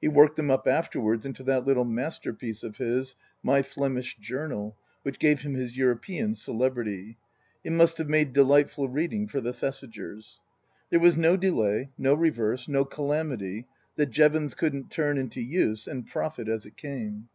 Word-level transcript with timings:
He 0.00 0.06
worked 0.06 0.36
them 0.36 0.52
up 0.52 0.68
afterwards 0.68 1.26
into 1.26 1.42
that 1.42 1.64
little 1.64 1.84
masterpiece 1.84 2.62
of 2.62 2.76
his," 2.76 3.16
My 3.52 3.60
Flemish 3.60 4.16
Journal," 4.20 4.76
which 5.02 5.18
gave 5.18 5.40
him 5.40 5.54
his 5.54 5.76
European 5.76 6.36
celebrity 6.36 7.16
(it 7.64 7.72
must 7.72 7.98
have 7.98 8.08
made 8.08 8.32
delightful 8.32 8.88
reading 8.88 9.26
for 9.26 9.40
the 9.40 9.52
Thesigers). 9.52 10.38
There 10.90 11.00
was 11.00 11.16
no 11.16 11.36
delay, 11.36 11.90
no 11.98 12.14
reverse, 12.14 12.68
no 12.68 12.84
calamity 12.84 13.66
that 13.96 14.10
Jevons 14.12 14.54
couldn't 14.54 14.92
turn 14.92 15.18
into 15.18 15.40
use 15.42 15.88
and 15.88 16.06
profit 16.06 16.46
as 16.48 16.64
it 16.66 16.76
came. 16.76 17.28